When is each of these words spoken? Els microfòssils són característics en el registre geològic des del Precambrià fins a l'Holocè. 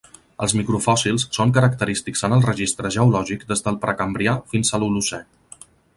Els 0.45 0.53
microfòssils 0.59 1.25
són 1.37 1.51
característics 1.57 2.25
en 2.29 2.35
el 2.37 2.43
registre 2.47 2.93
geològic 2.97 3.45
des 3.53 3.65
del 3.69 3.77
Precambrià 3.85 4.35
fins 4.55 4.73
a 4.73 4.81
l'Holocè. 4.85 5.21